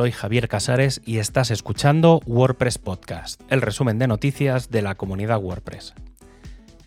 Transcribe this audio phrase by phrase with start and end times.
[0.00, 5.42] Soy Javier Casares y estás escuchando WordPress Podcast, el resumen de noticias de la comunidad
[5.42, 5.92] WordPress.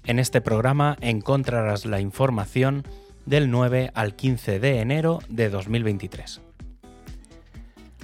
[0.04, 2.82] En este programa encontrarás la información
[3.28, 6.42] del 9 al 15 de enero de 2023.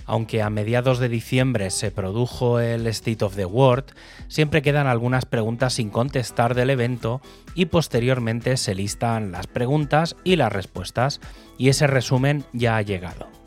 [0.06, 3.86] Aunque a mediados de diciembre se produjo el State of the World,
[4.28, 7.20] siempre quedan algunas preguntas sin contestar del evento
[7.56, 11.20] y posteriormente se listan las preguntas y las respuestas,
[11.58, 13.39] y ese resumen ya ha llegado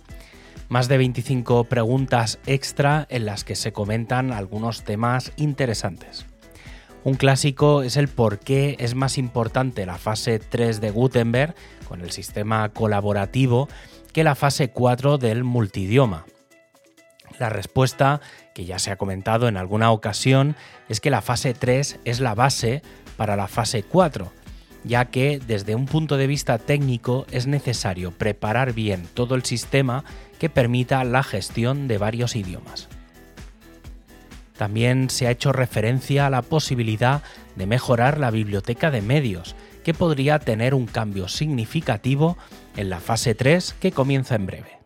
[0.73, 6.25] más de 25 preguntas extra en las que se comentan algunos temas interesantes.
[7.05, 11.55] Un clásico es el por qué es más importante la fase 3 de Gutenberg
[11.87, 13.69] con el sistema colaborativo
[14.15, 16.25] que la fase 4 del multidioma.
[17.39, 18.23] La respuesta,
[18.55, 20.57] que ya se ha comentado en alguna ocasión,
[20.89, 22.81] es que la fase 3 es la base
[23.19, 24.42] para la fase 4
[24.85, 30.05] ya que desde un punto de vista técnico es necesario preparar bien todo el sistema
[30.39, 32.89] que permita la gestión de varios idiomas.
[34.57, 37.23] También se ha hecho referencia a la posibilidad
[37.57, 42.37] de mejorar la biblioteca de medios, que podría tener un cambio significativo
[42.77, 44.79] en la fase 3 que comienza en breve.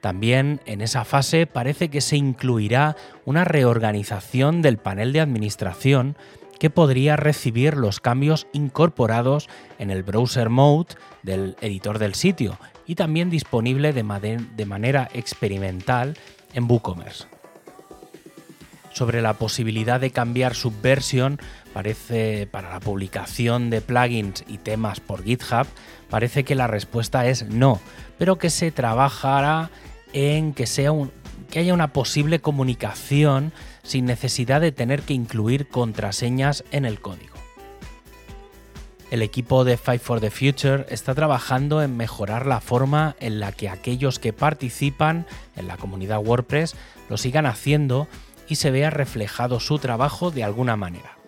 [0.00, 6.16] También en esa fase parece que se incluirá una reorganización del panel de administración
[6.58, 12.94] que podría recibir los cambios incorporados en el browser mode del editor del sitio y
[12.94, 16.16] también disponible de, manera experimental
[16.52, 17.24] en WooCommerce.
[18.92, 21.40] Sobre la posibilidad de cambiar Subversion,
[21.72, 25.66] parece para la publicación de plugins y temas por GitHub,
[26.10, 27.80] parece que la respuesta es no,
[28.18, 29.70] pero que se trabajará
[30.12, 30.92] en que, sea
[31.44, 37.34] que haya una posible comunicación sin necesidad de tener que incluir contraseñas en el código.
[39.10, 43.52] El equipo de Fight for the Future está trabajando en mejorar la forma en la
[43.52, 46.74] que aquellos que participan en la comunidad WordPress
[47.08, 48.08] lo sigan haciendo
[48.48, 51.23] y se vea reflejado su trabajo de alguna manera.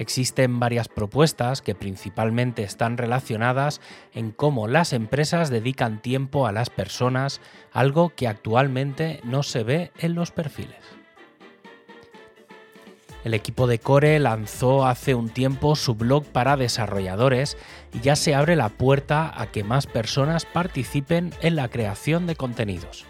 [0.00, 3.82] Existen varias propuestas que principalmente están relacionadas
[4.14, 9.92] en cómo las empresas dedican tiempo a las personas, algo que actualmente no se ve
[9.98, 10.78] en los perfiles.
[13.24, 17.58] El equipo de Core lanzó hace un tiempo su blog para desarrolladores
[17.92, 22.36] y ya se abre la puerta a que más personas participen en la creación de
[22.36, 23.04] contenidos.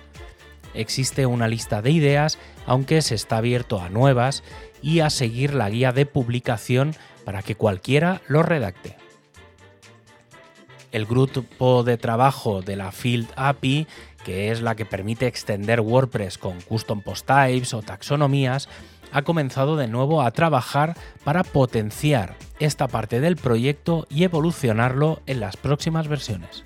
[0.75, 4.43] Existe una lista de ideas, aunque se está abierto a nuevas
[4.83, 6.95] y a seguir la guía de publicación
[7.25, 8.97] para que cualquiera lo redacte.
[10.93, 13.87] El grupo de trabajo de la Field API,
[14.25, 18.69] que es la que permite extender WordPress con custom post types o taxonomías,
[19.13, 25.41] ha comenzado de nuevo a trabajar para potenciar esta parte del proyecto y evolucionarlo en
[25.41, 26.65] las próximas versiones.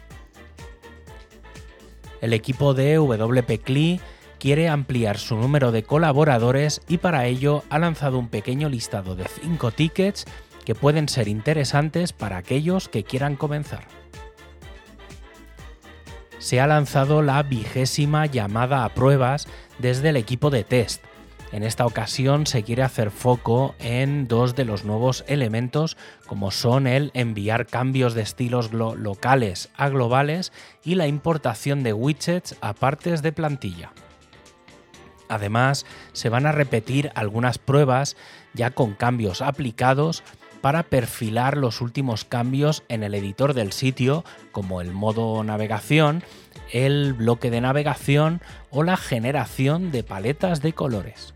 [2.24, 4.00] El equipo de WP CLI
[4.38, 9.26] quiere ampliar su número de colaboradores y para ello ha lanzado un pequeño listado de
[9.28, 10.24] 5 tickets
[10.64, 13.86] que pueden ser interesantes para aquellos que quieran comenzar.
[16.38, 19.46] Se ha lanzado la vigésima llamada a pruebas
[19.78, 21.04] desde el equipo de test,
[21.54, 26.88] en esta ocasión se quiere hacer foco en dos de los nuevos elementos como son
[26.88, 33.22] el enviar cambios de estilos locales a globales y la importación de widgets a partes
[33.22, 33.92] de plantilla.
[35.28, 38.16] Además, se van a repetir algunas pruebas
[38.52, 40.24] ya con cambios aplicados
[40.60, 46.24] para perfilar los últimos cambios en el editor del sitio, como el modo navegación,
[46.72, 51.33] el bloque de navegación o la generación de paletas de colores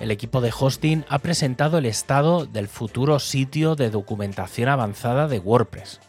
[0.00, 5.40] el equipo de hosting ha presentado el estado del futuro sitio de documentación avanzada de
[5.40, 6.00] WordPress.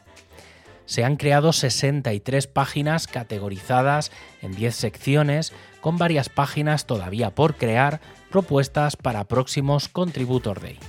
[0.85, 4.11] Se han creado 63 páginas categorizadas
[4.41, 8.01] en 10 secciones, con varias páginas todavía por crear,
[8.31, 10.79] propuestas para próximos Contributor Day.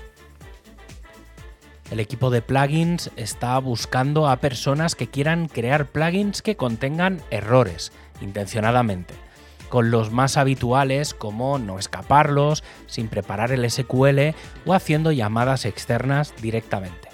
[1.91, 7.93] El equipo de plugins está buscando a personas que quieran crear plugins que contengan errores,
[8.21, 9.30] intencionadamente
[9.71, 14.35] con los más habituales como no escaparlos, sin preparar el SQL
[14.67, 17.09] o haciendo llamadas externas directamente.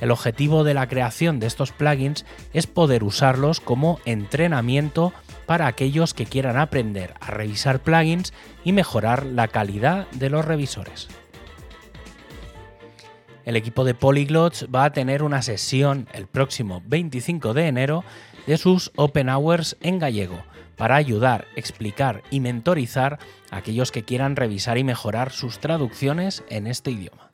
[0.00, 5.12] El objetivo de la creación de estos plugins es poder usarlos como entrenamiento
[5.46, 8.32] para aquellos que quieran aprender a revisar plugins
[8.64, 11.08] y mejorar la calidad de los revisores.
[13.44, 18.04] El equipo de Polyglots va a tener una sesión el próximo 25 de enero
[18.46, 20.42] de sus Open Hours en gallego,
[20.76, 23.18] para ayudar, explicar y mentorizar
[23.50, 27.30] a aquellos que quieran revisar y mejorar sus traducciones en este idioma.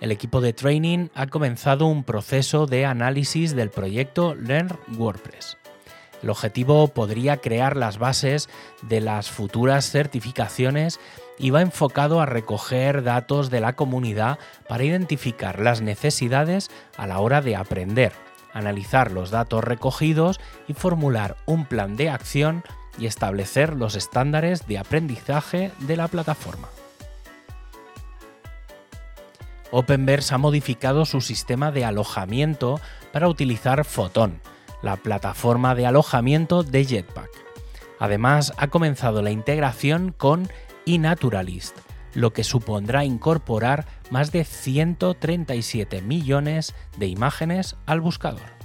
[0.00, 5.56] El equipo de training ha comenzado un proceso de análisis del proyecto Learn WordPress.
[6.22, 8.48] El objetivo podría crear las bases
[8.82, 11.00] de las futuras certificaciones
[11.38, 14.38] y va enfocado a recoger datos de la comunidad
[14.68, 18.12] para identificar las necesidades a la hora de aprender,
[18.52, 22.64] analizar los datos recogidos y formular un plan de acción
[22.98, 26.68] y establecer los estándares de aprendizaje de la plataforma.
[29.70, 32.80] Openverse ha modificado su sistema de alojamiento
[33.12, 34.40] para utilizar Photon,
[34.82, 37.30] la plataforma de alojamiento de Jetpack.
[37.98, 40.48] Además, ha comenzado la integración con
[40.86, 41.76] eNaturalist,
[42.14, 48.58] lo que supondrá incorporar más de 137 millones de imágenes al buscador.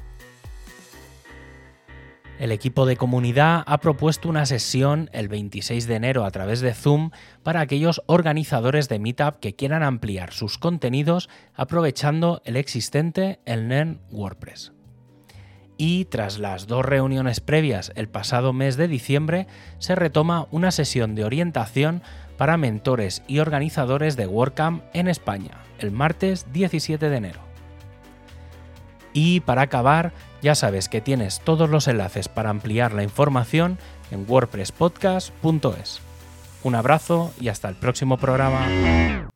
[2.40, 6.74] El equipo de comunidad ha propuesto una sesión el 26 de enero a través de
[6.74, 7.12] Zoom
[7.44, 14.02] para aquellos organizadores de Meetup que quieran ampliar sus contenidos aprovechando el existente el NERN
[14.10, 14.74] WordPress.
[15.78, 19.48] Y tras las dos reuniones previas el pasado mes de diciembre,
[19.78, 22.02] se retoma una sesión de orientación
[22.38, 27.40] para mentores y organizadores de WordCamp en España, el martes 17 de enero.
[29.14, 33.78] Y para acabar, ya sabes que tienes todos los enlaces para ampliar la información
[34.12, 36.02] en wordpresspodcast.es.
[36.64, 39.30] Un abrazo y hasta el próximo programa.